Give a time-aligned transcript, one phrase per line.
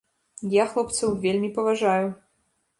[0.53, 2.05] Я хлопцаў вельмі паважаю.